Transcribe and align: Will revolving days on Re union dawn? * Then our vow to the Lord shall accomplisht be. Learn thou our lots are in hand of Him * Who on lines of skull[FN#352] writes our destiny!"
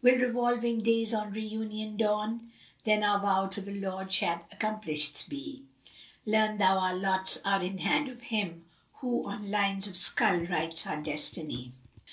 Will 0.00 0.20
revolving 0.20 0.78
days 0.78 1.12
on 1.12 1.30
Re 1.32 1.42
union 1.42 1.96
dawn? 1.96 2.52
* 2.66 2.84
Then 2.84 3.02
our 3.02 3.18
vow 3.18 3.48
to 3.48 3.60
the 3.60 3.74
Lord 3.80 4.12
shall 4.12 4.46
accomplisht 4.54 5.28
be. 5.28 5.64
Learn 6.24 6.58
thou 6.58 6.78
our 6.78 6.94
lots 6.94 7.40
are 7.44 7.60
in 7.64 7.78
hand 7.78 8.08
of 8.08 8.20
Him 8.22 8.66
* 8.82 8.92
Who 9.00 9.26
on 9.26 9.50
lines 9.50 9.88
of 9.88 9.94
skull[FN#352] 9.94 10.50
writes 10.50 10.86
our 10.86 11.02
destiny!" 11.02 11.72